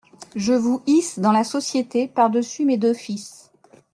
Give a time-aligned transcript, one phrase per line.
[0.35, 3.51] Je vous hisse dans la société par-dessus mes deux fils.